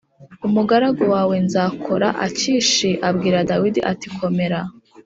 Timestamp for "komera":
4.17-4.59